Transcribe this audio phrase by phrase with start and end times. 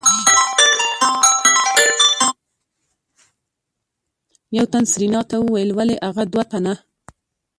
[4.55, 6.73] يو تن سېرېنا ته وويل ولې اغه دوه تنه.